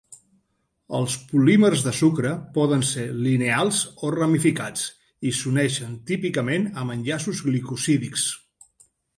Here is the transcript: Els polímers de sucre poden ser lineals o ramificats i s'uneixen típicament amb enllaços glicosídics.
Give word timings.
Els 0.99 1.17
polímers 1.31 1.83
de 1.87 1.91
sucre 1.97 2.31
poden 2.55 2.81
ser 2.93 3.05
lineals 3.27 3.83
o 4.07 4.11
ramificats 4.17 4.87
i 5.33 5.37
s'uneixen 5.43 5.95
típicament 6.13 6.69
amb 6.85 6.97
enllaços 6.99 7.47
glicosídics. 7.51 8.29